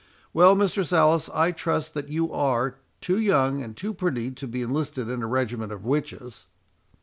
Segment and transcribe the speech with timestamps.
[0.33, 4.63] —Well, Mistress Alice, I trust that you are too young and too pretty to be
[4.63, 6.47] enlisted in a regiment of witches."